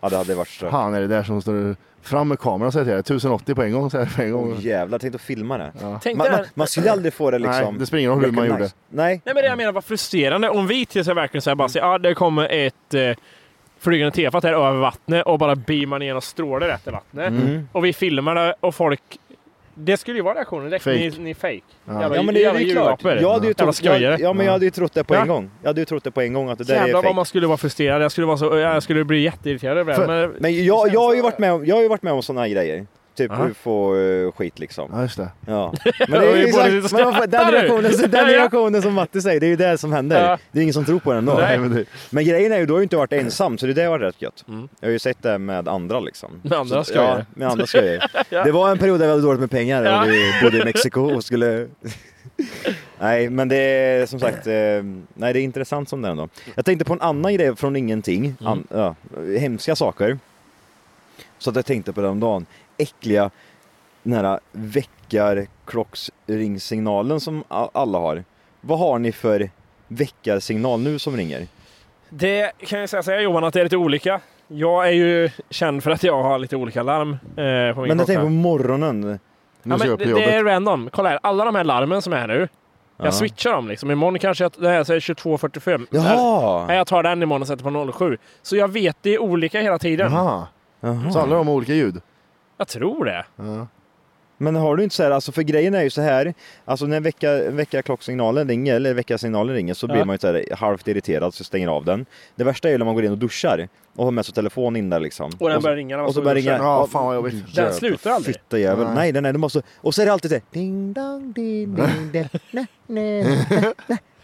[0.00, 0.68] Ja det hade varit så.
[0.68, 3.18] Han är det där som står fram med kameran säger jag till dig.
[3.18, 4.52] 1080 på en gång säger jag på en gång.
[4.52, 5.72] Oh, jävlar, tänk att filma det.
[6.02, 7.64] Tänk Man, man, man skulle aldrig få det liksom...
[7.64, 8.70] Nej, det spelar ingen roll hur man gjorde.
[8.88, 9.20] Nej.
[9.24, 10.48] Nej men det jag menar var frustrerande.
[10.48, 13.16] Om vi till sig verkligen säger bara säger ja det kommer ett eh,
[13.78, 17.28] flygande tefat här över vattnet och bara beamar ner och strålar rätt i vattnet.
[17.28, 17.68] Mm.
[17.72, 19.02] Och vi filmar det och folk...
[19.74, 20.84] Det skulle ju vara reaktionen direkt.
[20.84, 20.96] Fake.
[20.96, 21.60] Ni, ni är fake.
[21.84, 22.00] Ja.
[22.00, 23.00] Jävla, Ja men det är jävla ju klart.
[23.04, 25.20] Jag hade ju trott, jag, ja men jag hade ju trott det på Ja.
[25.22, 25.50] en gång.
[25.62, 27.14] Jag hade ju trott det på en gång att det där är Jävlar vad fake.
[27.16, 28.02] man skulle vara frustrerad.
[28.02, 29.96] Jag skulle, vara så, jag skulle bli jätteirriterad över det.
[29.98, 32.12] För- Men, Men jag, jag har ju varit med om, jag har ju varit med
[32.12, 32.86] om sådana här grejer.
[33.20, 33.48] Typ Aha.
[33.48, 34.90] ufo-skit liksom.
[34.92, 35.28] Ja just det.
[35.46, 35.72] Ja.
[35.84, 36.44] Ja, Men det är ju
[36.78, 38.38] exakt, men den reaktionen, den Ja, ja.
[38.38, 40.28] reaktionen som Matti säger, det är ju det som händer.
[40.30, 40.38] Ja.
[40.52, 41.34] Det är ingen som tror på den då.
[41.34, 41.58] Nej.
[41.58, 43.88] men det, Men grejen är ju, du har ju inte varit ensam, så det där
[43.88, 44.44] var rätt gött.
[44.48, 44.68] Mm.
[44.80, 46.30] Jag har ju sett det med andra liksom.
[46.42, 47.18] Med andra Så- skojare.
[47.18, 48.08] Ja, med andra skojare.
[48.30, 48.44] Ja.
[48.44, 50.02] Det var en period där vi hade dåligt med pengar Ja.
[50.02, 51.66] och vi bodde i Mexiko och skulle...
[52.98, 54.52] nej, men det är som sagt, eh,
[55.14, 56.28] nej det är intressant som det är ändå.
[56.54, 58.52] Jag tänkte på en annan grej från ingenting, Mm.
[58.52, 58.94] an, ja,
[59.38, 60.18] hemska saker.
[61.38, 62.46] Så att jag tänkte på det om dagen.
[62.80, 63.30] Äckliga
[64.02, 68.24] den här väckarklocksringsignalen som alla har.
[68.60, 69.50] Vad har ni för
[69.88, 71.46] väckarsignal nu som ringer?
[72.08, 74.20] Det kan jag säga så här Johan, att det är lite olika.
[74.48, 77.18] Jag är ju känd för att jag har lite olika larm eh,
[77.74, 79.18] på min Men jag tänker på morgonen.
[79.62, 80.88] Ja, men det, det är random.
[80.92, 82.48] Kolla här, alla de här larmen som är nu.
[82.96, 83.04] Ja.
[83.04, 83.90] Jag switchar dem liksom.
[83.90, 85.86] Imorgon kanske jag, det här säger 22.45.
[85.90, 86.66] Jaha!
[86.66, 88.18] Nej, jag tar den imorgon och sätter på 07.
[88.42, 90.12] Så jag vet det är olika hela tiden.
[90.12, 90.46] Jaha.
[90.80, 91.10] Jaha.
[91.10, 92.00] Så alla de har olika ljud?
[92.60, 93.24] Jag tror det.
[93.36, 93.66] Ja.
[94.38, 97.00] Men har du inte så här, alltså för grejen är ju så här, alltså när
[97.00, 99.92] väcka, väckarklocksignalen ringer, eller väckarsignalen ringer, så Ja.
[99.92, 102.06] blir man ju så här halvt irriterad så stänger av den.
[102.36, 104.76] Det värsta är ju när man går in och duschar och har med sig telefon
[104.76, 105.30] in där liksom.
[105.40, 106.56] Och den så- börjar ringa när man Och så börjar ringa.
[106.56, 107.54] Ja, fan vad jobbigt.
[107.54, 108.34] Den slutar aldrig.
[108.36, 108.84] Fitta jävel.
[108.86, 108.94] Nej.
[108.94, 112.12] Nej, den är, de måste, och så är det alltid det ding dong ding ding
[112.12, 113.72] ding nej, nej, nej,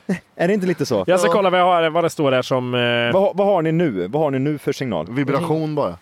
[0.07, 0.23] nej.
[0.37, 1.05] Är det inte lite så?
[1.07, 2.75] Jag ska kolla vad, jag har, vad det står där som...
[2.75, 4.07] Eh, Vad, vad har ni nu?
[4.09, 5.07] Vad har ni nu för signal?
[5.11, 5.99] Vibration bara.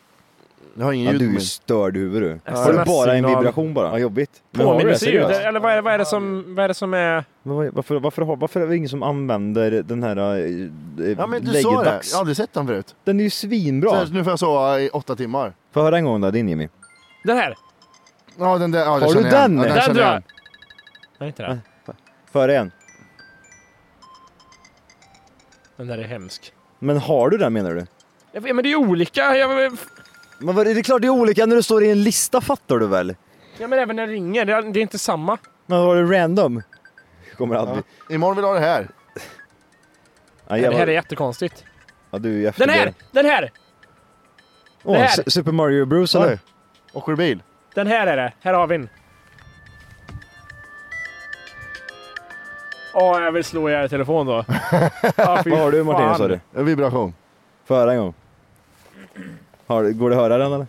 [0.77, 1.41] Jag har ingen Ja, ljud du är min.
[1.41, 2.41] störd huvud du.
[2.53, 3.89] Har du bara en vibration bara?
[3.91, 4.31] Ja, jobbigt.
[4.51, 4.83] Men har du det?
[4.83, 5.23] påminnelse ljud.
[5.23, 5.41] Seriöst?
[5.41, 7.25] Eller vad är, det- vad, är det som, vad är det som är...
[7.43, 11.53] Varför, varför, har- varför är det ingen som använder den här äh, Ja men du
[11.63, 12.01] sa det.
[12.11, 12.95] Jag har aldrig sett den förut.
[13.05, 14.07] Den är ju svinbra.
[14.07, 15.53] Så nu får jag sova i åtta timmar.
[15.73, 16.69] Får jag höra en gång då, din Jimmy?
[17.25, 17.55] Den här!
[18.39, 18.81] Ja den där.
[18.81, 19.57] Ja, Har den du igen.
[19.57, 19.57] den?
[19.69, 20.23] Ja, Den Den jag.
[21.19, 21.61] Nej, inte den.
[22.33, 22.71] Höra igen?
[25.77, 26.53] Den där är hemsk.
[26.79, 27.87] Men har du den menar du?
[28.41, 29.37] Vet, men det är olika.
[29.37, 29.79] Jag,
[30.45, 32.79] Men vad, det är klart det är olika när du står i en lista fattar
[32.79, 33.17] du väl?
[33.59, 34.45] ja, men även när det ringer.
[34.45, 35.39] Det är, det är inte samma.
[35.67, 36.63] Men har du random?
[37.37, 37.85] Kommer aldrig...
[38.09, 38.15] Ja.
[38.15, 38.89] Imorgon vill jag ha det här.
[40.49, 40.93] Ja, det här är var...
[40.93, 41.65] jättekonstigt.
[42.11, 42.87] ja, du är ju efter Den här!
[42.87, 42.95] det.
[43.11, 43.51] Den här!
[44.83, 45.31] Åh, det här.
[45.31, 46.33] Super Mario Bros eller?
[46.33, 46.39] Oj.
[46.93, 47.43] Åker bil?
[47.75, 48.33] Den här är det.
[48.41, 48.89] Här har vi den.
[52.95, 54.45] Åh, jag vill slå ihjäl telefon då.
[55.17, 56.19] Ja, fy Vad har du Martina fan.
[56.19, 56.41] sa du?
[56.55, 57.15] En vibration.
[57.69, 58.15] Höra en gång?
[59.67, 60.67] Har, du- går det att höra den eller?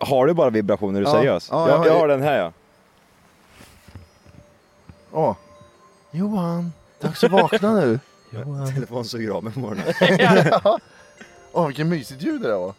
[0.00, 1.00] Har du bara vibrationer?
[1.00, 1.14] Är du Ja.
[1.16, 1.48] seriös?
[1.50, 2.52] Ja, jag, jag har jag ju- har den här ja.
[5.12, 5.36] Åh.
[6.10, 8.00] Johan, dags att vakna nu.
[8.74, 9.84] Telefonen suger av mig på morgonen.
[11.52, 12.74] Åh vilken mysigt ljud det där var.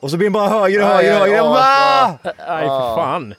[0.00, 2.44] Och så blir den bara högre och högre och aj, högre.
[2.46, 3.34] aj, för fan.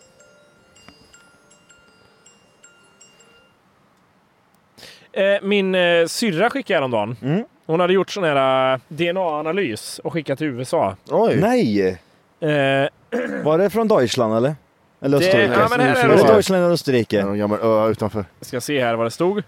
[5.17, 7.15] Eh, min eh, syrra skickade häromdagen.
[7.21, 7.43] Mm.
[7.65, 10.95] Hon hade gjort sån här eh, DNA-analys och skickat till USA.
[11.10, 11.36] Oj.
[11.41, 11.89] Nej!
[12.39, 12.89] Eh,
[13.43, 14.56] Var det från Deutschland eller?
[15.01, 15.53] Eller Det- Österrike?
[15.53, 16.23] ja, men här är det det.
[16.34, 17.25] Deutschland eller Österrike?
[17.25, 18.25] någon gammal ö utanför.
[18.39, 19.43] jag ska se här vad det stod.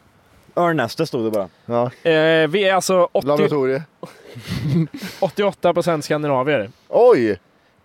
[0.55, 1.49] Örnäste stod det bara.
[1.65, 1.84] Ja.
[2.12, 3.84] Eh, vi är alltså 80, Laboratorie.
[5.19, 6.69] 88% skandinavier.
[6.88, 7.29] Oj!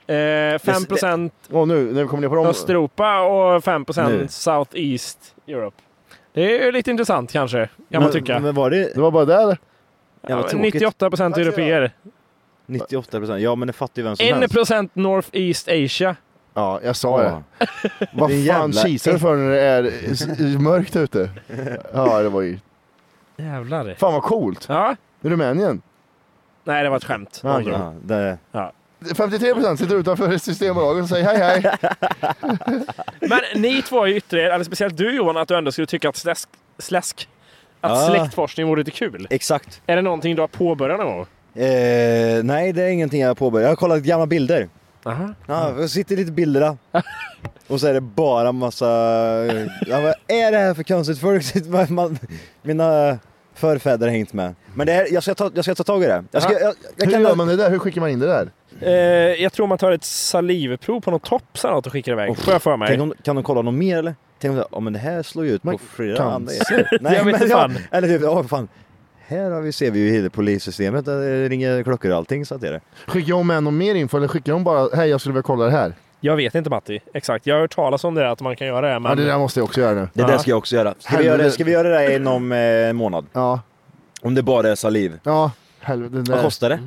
[0.07, 2.47] Eh, 5% Åh nu, vi kommer ner på dem.
[2.47, 4.27] Östeuropa och 5% Nu.
[4.29, 5.77] South East Europe.
[6.35, 8.33] Det är ju lite intressant kanske, kan man tycka.
[8.35, 9.59] Men, men var det Det var bara där.
[10.29, 10.75] Ja, tråkigt?
[10.75, 11.93] 98% europeer.
[12.67, 13.41] 98 procent?
[13.41, 14.55] Ja men det fattar ju vem som helst.
[14.55, 16.17] 1% North East Asia.
[16.55, 17.43] Ja, jag sa det.
[17.59, 17.67] Ja.
[18.13, 21.31] Vad fan jävla kisar du för när det är mörkt ute?
[21.95, 22.59] Ja, det var ju...
[23.37, 23.95] Jävlar.
[23.99, 24.67] Fan vad coolt!
[24.69, 24.97] Ja.
[25.21, 25.83] Rumänien.
[26.65, 27.41] Nej, det var ett skämt.
[27.45, 27.73] Ja, okej.
[27.73, 28.39] Ja, det,
[29.05, 31.77] 53% sitter utanför Systembolaget och säger hej hej.
[33.21, 36.09] Men ni två är ju yttre, eller speciellt du Johan, att du ändå skulle tycka
[36.09, 37.29] att släsk, släsk
[37.81, 38.09] Att Ah.
[38.09, 39.27] släktforskning vore lite kul.
[39.31, 39.81] Exakt.
[39.87, 41.27] Är det någonting du har påbörjat någon gång?
[41.65, 43.65] Eh, nej, det är ingenting jag har påbörjat.
[43.65, 44.69] Jag har kollat gamla bilder.
[45.05, 45.35] Aha.
[45.47, 46.77] Ja, jag sitter lite bilderna.
[47.67, 48.87] Och så är det bara massa...
[49.87, 51.45] Ja, vad är det här för konstigt folk?
[52.63, 53.19] Mina
[53.55, 54.55] förfäder har hängt med.
[54.75, 56.25] Men det är, jag, ska ta, jag ska ta tag i det.
[56.31, 57.71] Jag, ska, jag, jag Hur kan, gör man det där?
[57.71, 58.51] Hur skickar man in det där?
[58.87, 62.37] Eh, jag tror man tar ett salivprov på något tops eller något och skickar iväg.
[62.39, 63.01] Får jag för mig.
[63.01, 64.15] Om, kan de kolla något mer eller?
[64.39, 66.53] Tänk om, ja, men det här slår ju ut på flera kan- andra.
[67.15, 67.79] Jag vet ja, fan.
[67.91, 68.69] Eller typ, ja fan.
[69.27, 72.55] Här har vi, ser vi ju hela polissystemet, där det ringer klockor och allting så
[72.55, 72.81] att det är det.
[73.07, 75.65] Skickar de med någon mer info eller skickar de bara hej jag skulle vilja kolla
[75.65, 75.93] det här?
[76.21, 77.01] Jag vet inte Matti.
[77.15, 77.47] Exakt.
[77.47, 79.01] Jag har hört talas om det att man kan göra det.
[79.01, 79.11] Men...
[79.11, 80.09] Ja det där måste jag också göra nu.
[80.13, 80.95] Det där ska jag också göra.
[80.99, 83.27] Ska vi göra, det- ska vi göra det inom eh, en månad?
[83.33, 83.61] Ja.
[84.23, 85.19] Om det bara är saliv.
[85.23, 86.15] Ja, helvete.
[86.17, 86.79] det där- Vad kostar det?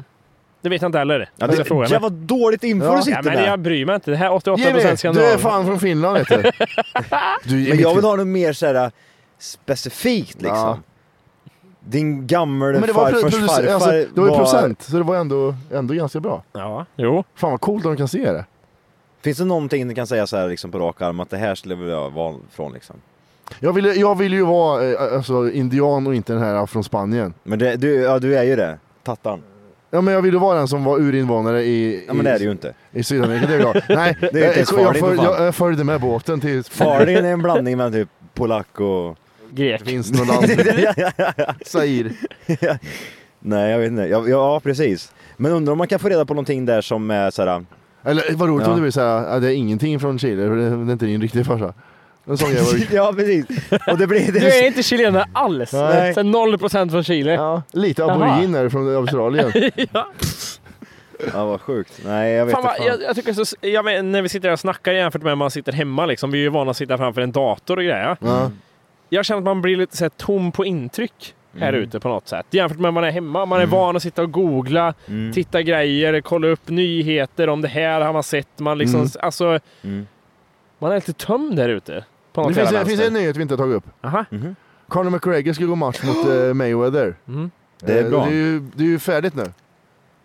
[0.68, 1.20] Det vet jag inte heller.
[1.20, 2.92] Ja, Jag det, fråga jävla dåligt info Ja.
[2.92, 3.48] du Ja, sitter men med.
[3.48, 4.12] jag bryr mig inte.
[4.12, 4.58] Det här 88%
[5.06, 6.36] Jimmy, du är fan från Finland vet du.
[7.44, 8.92] du är Men jag vill ha något mer såhär
[9.40, 10.58] specifikt liksom.
[10.58, 10.80] Ja.
[11.80, 15.04] Din gammal Men det var, farfars produc- farfar alltså, det var ju procent, så det
[15.04, 16.44] var ändå, ändå ganska bra.
[16.54, 17.24] Ja, jo.
[17.36, 18.46] Fan vad coolt om de kan se det.
[19.22, 21.56] Finns det någonting du kan säga så här liksom på rak arm att det här
[21.56, 22.96] skulle jag vilja vara från liksom?
[23.60, 27.34] Jag vill, jag vill ju vara eh, alltså, indian och inte den här från Spanien.
[27.44, 28.78] Men det, du, ja, du är ju det.
[29.04, 29.42] Tattan.
[29.92, 32.38] Ja men jag vill ju vara den som var urinvånare i, Ja men det är
[32.40, 32.74] det ju inte.
[32.92, 33.84] i Sydamerika, det är klart.
[33.90, 35.16] Nej, Det är inte jag, ens jag, fan.
[35.24, 39.18] jag, jag följde med båten till Farin är en blandning mellan typ polack och...
[39.52, 39.82] Grek.
[39.86, 40.46] Det finns något land.
[41.66, 42.10] Zaire.
[43.40, 44.02] Nej jag vet inte.
[44.04, 45.12] Ja, ja precis.
[45.38, 47.66] Men undrar om man kan få reda på någonting där som är såhär...
[48.04, 48.72] Eller vad roligt Ja.
[48.72, 51.44] om det blir såhär, det är ingenting från Chile, det, det är inte din riktiga
[51.44, 51.74] farsa.
[52.28, 52.88] En sån det.
[52.96, 53.46] ja precis.
[53.92, 54.32] Och det blir...
[54.32, 55.74] Det Du är inte chilenare alls.
[55.74, 56.14] Nej.
[56.14, 57.32] Sen 0% från Chile.
[57.34, 59.52] Ja, lite aboriginer från Australien.
[59.94, 60.08] ja.
[61.34, 62.02] Ja vad sjukt.
[62.06, 62.88] Nej jag vet Fan, inte fan.
[62.88, 65.36] jag, jag tycker så, jag vet, när vi sitter här och snackar jämfört med när
[65.36, 66.32] man sitter hemma liksom.
[66.32, 68.18] Vi är ju vana att sitta framför en dator och grejer.
[68.22, 68.52] Ja.
[69.10, 71.82] Jag känner att man blir lite så här, tom på intryck här Mm.
[71.82, 72.46] ute på något sätt.
[72.50, 73.46] Jämfört med när man är hemma.
[73.46, 75.34] Man är van att sitta och googla, Mm.
[75.34, 78.60] titta grejer, kolla upp nyheter om det här har man sett.
[78.60, 79.10] Man liksom, Mm.
[79.20, 80.08] alltså, Mm.
[80.80, 82.04] man är lite tömd där ute.
[82.38, 83.84] På något Det finns, det finns en nyhet vi inte har tagit upp.
[84.02, 84.26] Aha.
[84.30, 84.56] Mhm.
[84.88, 87.16] Conor McGregor ska gå match mot eh, Mayweather.
[87.28, 87.52] Mm.
[87.80, 88.20] Det är Eh, bra.
[88.26, 89.44] Det är ju, det är ju färdigt nu.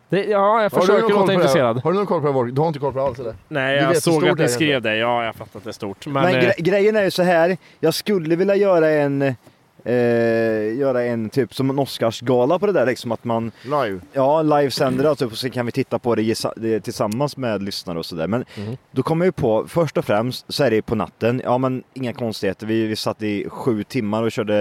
[0.09, 1.81] Det, ja, jag försöker låta intresserad.
[1.85, 2.33] Har du någon koll på det?
[2.33, 2.53] Borg?
[2.53, 3.35] Du har inte koll på det alls eller?
[3.49, 4.97] Nej, Du jag såg att ni skrev det.
[4.97, 6.07] Ja, jag fattar att det är stort.
[6.07, 7.57] Men, Men eh, gre grejen är ju så här.
[7.81, 9.35] jag skulle vilja göra en,
[9.85, 14.01] eh, göra en typ som en Oscarsgala på det där liksom att man, Live.
[14.13, 18.07] ja livesänder det typ, och så kan vi titta på det tillsammans med lyssnare och
[18.07, 18.27] sådär.
[18.27, 18.77] Men Mhm.
[18.91, 21.83] då kommer jag ju på, först och främst så är det på natten, ja men
[21.95, 22.67] inga konstigheter.
[22.67, 24.57] Vi, vi satt i sju timmar och körde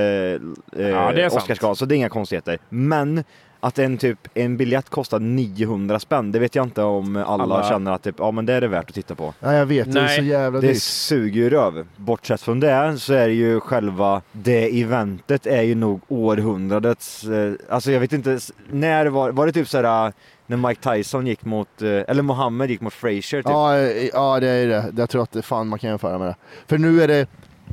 [0.77, 1.41] eh, Ja, det är sant.
[1.43, 2.57] Oscarsgala, så det är inga konstigheter.
[2.69, 3.23] Men
[3.63, 7.69] att en typ, en biljett kostar 900 spänn, det vet jag inte om alla, Alla-
[7.69, 9.33] känner att typ, ja men det är det värt att titta på.
[9.39, 10.81] Nej jag vet, det är Nej, så jävla Det dyrt.
[10.81, 11.85] suger ju röv.
[11.95, 17.53] Bortsett från det så är det ju själva det eventet är ju nog århundradets, eh,
[17.69, 18.39] alltså jag vet inte,
[18.71, 20.11] när var, var det typ såhär eh,
[20.47, 23.45] när Mike Tyson gick mot, eh, eller Mohammed gick mot Frazier typ?
[23.45, 24.91] Ja, eh, ja det är det.
[24.97, 26.35] Jag tror att det fan man kan jämföra med det.
[26.67, 27.27] För nu är det,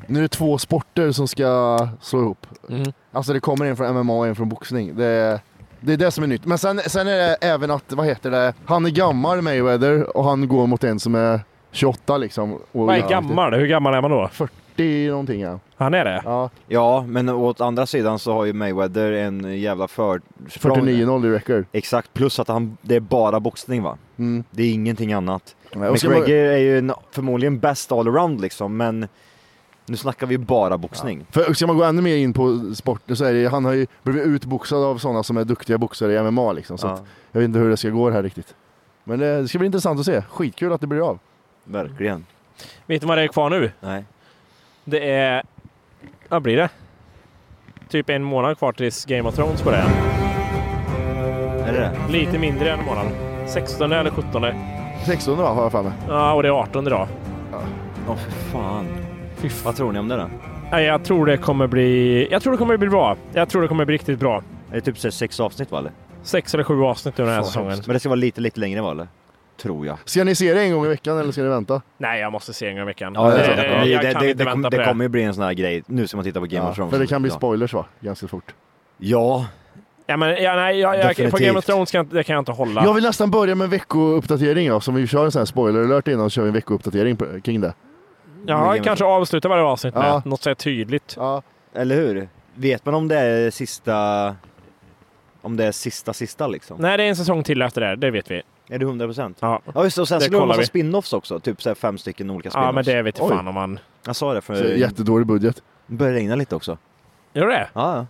[0.07, 2.47] nu är det två sporter som ska slå ihop.
[2.69, 2.93] Mm.
[3.13, 4.97] Alltså det kommer en från MMA och en från boxning.
[4.97, 5.41] Det är,
[5.81, 6.45] det är det som är nytt.
[6.47, 10.25] Men sen, sen är det även att, vad heter det, han är gammal Mayweather och
[10.25, 11.41] han går mot en som är
[11.73, 12.53] 28 liksom.
[12.53, 13.55] Och vad är gammal?
[13.55, 14.29] Hur gammal är man då?
[14.33, 15.59] 40 någonting ja.
[15.77, 16.23] Han är det?
[16.25, 20.79] ja Ja, men åt andra sidan så har ju Mayweather en jävla försprång.
[20.79, 21.65] 49-0 i record.
[21.73, 23.97] Exakt, plus att han, det är bara boxning va?
[24.19, 24.45] Mm.
[24.51, 25.55] Det är ingenting annat.
[25.75, 29.09] Nej, och ska man- McGregor är ju en, förmodligen bäst allround liksom, men
[29.89, 31.27] nu snackar vi bara boxning.
[31.31, 33.87] För ska man gå ännu mer in på sporter så är det, han har ju
[34.03, 36.79] blivit utboxad av sådana som är duktiga boxare i MMA liksom.
[36.79, 38.55] Så Ja, att, jag vet inte hur det ska gå här riktigt.
[39.05, 40.23] Men det, ska bli intressant att se.
[40.23, 41.19] Skitkul att det blir av.
[41.65, 42.27] verkligen.
[42.87, 43.73] Vet du vad det är kvar nu?
[43.81, 44.05] Nej.
[44.85, 45.43] Det är...
[46.29, 46.69] Vad blir det?
[47.89, 49.89] Typ en månad kvar tills Game of Thrones börjar.
[51.67, 52.13] Är det det?
[52.13, 53.07] Lite mindre än en månad.
[53.47, 54.45] 16 eller 17.
[55.07, 55.93] 16 va, har jag för mig.
[56.09, 57.09] Ja, och det är 18 idag.
[58.09, 58.87] Åh för fan.
[59.65, 60.29] Vad tror ni om det då?
[60.71, 62.29] Nej, Jag tror det kommer bli...
[62.31, 63.17] Jag tror det kommer bli bra.
[63.33, 64.43] Jag tror det kommer bli riktigt bra.
[64.71, 65.93] Är det typ så sex avsnitt va eller?
[66.23, 67.83] Sex eller sju avsnitt under den här Fan, säsongen.
[67.87, 69.09] Men det ska vara lite, lite längre va eller?
[69.63, 69.99] Tror jag.
[70.05, 71.83] Ska ni se det en gång i veckan eller ska ni vänta?
[71.99, 73.13] Nej, jag måste se en gång i veckan.
[73.15, 74.85] Ja, det, det, det, det, jag det, kan det, inte kom, på det det.
[74.85, 75.83] kommer ju bli en sån här grej.
[75.87, 76.93] Nu ska man titta på Game of Thrones.
[76.93, 77.37] för det kan bli Ja.
[77.37, 77.85] spoilers va?
[78.01, 78.55] Ganska fort.
[78.99, 79.47] Ja,
[80.11, 81.37] Ja, men, ja, nej, jag, jag, på.
[81.37, 82.85] Game of Thrones kan, jag inte- det kan jag inte hålla.
[82.85, 85.81] Jag vill nästan börja med en veckouppdatering ja, som vi kör en sån här spoiler
[85.85, 87.75] alert innan och kör vi en veckouppdatering på- kring det.
[88.47, 90.23] Ja, kanske avsluta varje avsnitt med Ja.
[90.25, 91.15] något så här tydligt.
[91.17, 91.43] Ja.
[91.75, 92.29] eller hur?
[92.55, 94.37] Vet man om det är sista...
[95.43, 96.77] Om det är sista sista liksom?
[96.81, 97.87] Nej, det är en säsong till efter det.
[97.87, 98.43] här, Det vet vi.
[98.71, 99.39] Är det 100 procent?
[99.41, 100.67] Ja, Ja just det, och sen Det skulle det vara massa vi.
[100.83, 101.41] spin-offs också.
[101.41, 102.65] Typ så här fem stycken olika spin-offs.
[102.67, 103.29] ja men det vet Oj.
[103.29, 103.79] fan om man...
[104.07, 104.65] Jag sa det Så för...
[104.65, 105.63] jättedålig budget.
[105.87, 106.79] Det börjar regna lite också.
[107.33, 107.69] Gör det?
[107.75, 108.07] Ja, ja.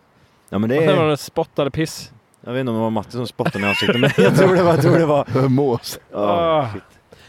[0.48, 0.96] Ja men det är...
[0.96, 2.12] någon spottade piss.
[2.40, 4.54] Jag vet inte om det var Matte som spottade mig i ansiktet men jag tror
[4.56, 5.48] det var, jag tror det var...
[5.48, 5.98] Mås.
[6.14, 6.68] Ah.
[6.72, 6.82] shit.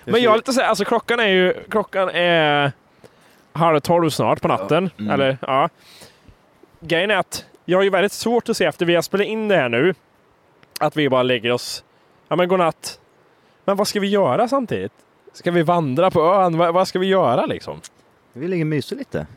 [0.05, 2.71] Men jag är lite så här, alltså klockan är ju, klockan är
[3.59, 4.89] halv tolv snart på natten.
[4.99, 5.11] Mm.
[5.11, 5.69] Eller ja.
[6.79, 9.47] Grejen är att jag har ju väldigt svårt att se efter vi har spelat in
[9.47, 9.93] det här nu.
[10.79, 11.83] Att vi bara lägger oss,
[12.27, 12.99] ja men godnatt.
[13.65, 14.91] Men vad ska vi göra samtidigt?
[15.33, 16.57] Ska vi vandra på ön?
[16.57, 17.81] Vad, vad ska vi göra liksom?
[18.33, 19.27] Vi ligger och myser lite.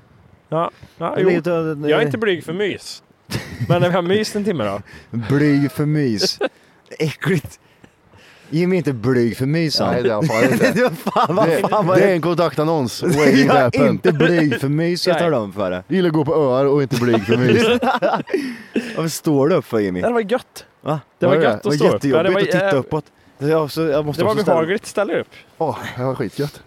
[0.48, 1.30] Ja, ja jo.
[1.30, 3.02] Jag är inte blyg för mys.
[3.68, 4.82] Men när vi har myst en timme då?
[5.28, 6.38] Blyg för mys.
[6.98, 7.60] Äckligt.
[8.52, 9.92] Jimmy är inte blyg för mys han.
[9.94, 10.72] Nej, det är han fan inte.
[10.74, 12.12] Det fan, vad Det, fan var det är det?
[12.12, 13.02] en kontaktannons.
[13.46, 15.82] Jag är inte blyg för mys, jag tar om för det.
[15.88, 17.62] Gillar att gå på öar och inte blyg för mys.
[18.96, 20.00] Varför står du upp för Jimmy?
[20.00, 20.64] Det var gött.
[20.80, 21.00] Va?
[21.18, 21.68] Det var Var gött det?
[21.68, 22.04] att stå upp.
[22.04, 23.04] Ja, jättejobbigt det var, att titta uppåt.
[23.38, 23.82] Jag, måste
[24.22, 25.28] Det var behagligt ställa upp.
[25.58, 26.62] Åh, det var skitgött.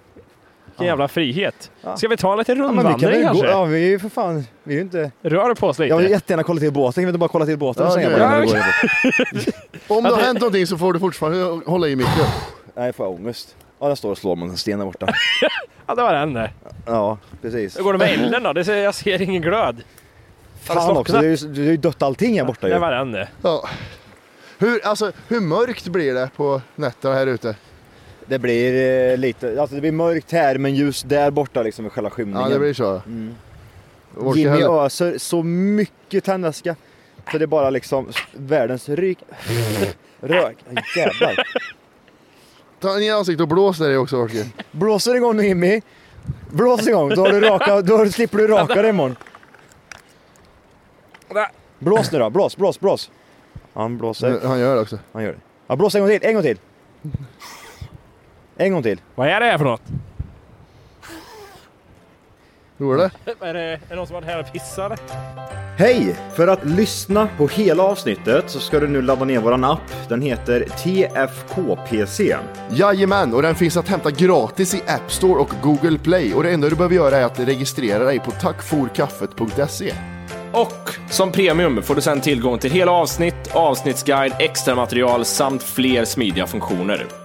[0.77, 1.71] Vilken jävla frihet.
[1.97, 3.47] Ska vi ta en liten Ja, men vi kan rundvandring väl gå, kanske?
[3.57, 5.11] ja vi är ju för fan, vi är ju inte...
[5.21, 5.89] Rör på oss lite.
[5.89, 8.09] Jag vill jättegärna kolla till båten, kan vi inte bara kolla till båten och det
[8.19, 8.57] bara när det går?
[9.97, 12.13] Om det har hänt någonting så får du fortfarande hålla i micken.
[12.75, 13.55] Nej, jag får ångest.
[13.79, 15.07] Ja, där står och slår mot en sten där borta.
[15.87, 16.53] Ja, det var den där.
[16.85, 17.79] Ja, precis.
[17.79, 18.53] Hur går det med elden då?
[18.53, 19.83] Det ser, jag ser ingen glöd.
[20.67, 22.79] Har det Fan också, det är ju, det dött allting här borta Det ju.
[22.79, 23.27] var den det.
[23.41, 23.69] Ja.
[24.57, 27.55] Hur, alltså, hur mörkt blir det på nätterna här ute?
[28.27, 28.73] Det blir
[29.11, 32.41] eh, lite, alltså det blir mörkt här men just där borta liksom i själva skymningen.
[32.41, 33.01] Ja, det blir så.
[33.05, 33.35] Mm.
[34.35, 36.75] Jimmy heller- öser så mycket tändvätska.
[37.31, 39.19] Så det är bara liksom världens ryk.
[40.19, 40.57] Rök.
[40.97, 41.47] Jävlar.
[42.79, 44.45] Ta ner ansiktet och blås där i också Orke.
[44.71, 45.81] Blåser igång nu Jimmy.
[46.51, 49.15] Blås igång, då, har du raka, då slipper du raka dig imorgon.
[51.79, 53.11] Blås nu då, blås, blås, blås.
[53.73, 54.39] Han blåser.
[54.43, 54.99] Han gör det också.
[55.11, 55.39] Han gör det.
[55.67, 56.57] Ja, blås en gång till, en gång till.
[58.57, 59.01] En gång till.
[59.15, 59.81] Vad är det här för något?
[62.77, 63.11] Tror du det?
[63.45, 65.01] Är det, är det någon som varit här och pissat?
[65.77, 66.15] Hej!
[66.35, 70.09] För att lyssna på hela avsnittet så ska du nu ladda ner våran app.
[70.09, 72.37] Den heter TFKPC.
[72.71, 76.33] Jajamän, och den finns att hämta gratis i App Store och Google Play.
[76.33, 79.93] Och det enda du behöver göra är att registrera dig på tackforkaffet.se.
[80.51, 86.05] Och som premium får du sedan tillgång till hela avsnitt, avsnittsguide, extra material samt fler
[86.05, 87.24] smidiga funktioner.